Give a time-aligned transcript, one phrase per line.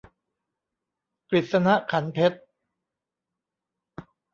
[1.29, 2.37] กฤษณะ ขรรค์เพชร